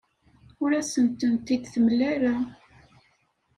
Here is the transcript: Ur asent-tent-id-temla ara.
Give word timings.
Ur 0.63 0.71
asent-tent-id-temla 0.79 2.05
ara. 2.13 2.35